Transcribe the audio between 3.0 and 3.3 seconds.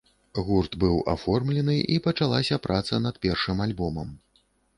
над